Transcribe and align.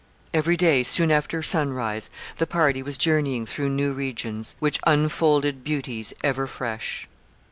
Every 0.33 0.57
day 0.57 0.81
soon 0.81 1.11
after 1.11 1.43
sunrise 1.43 2.09
the 2.39 2.47
party 2.47 2.81
was 2.81 2.97
journeying 2.97 3.45
through 3.45 3.69
new 3.69 3.93
regions 3.93 4.55
which 4.57 4.79
unfolded 4.87 5.63
beauties 5.63 6.11
ever 6.23 6.47
fresh. 6.47 7.07